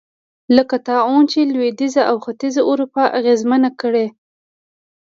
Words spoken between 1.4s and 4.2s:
لوېدیځه او ختیځه اروپا اغېزمن کړه.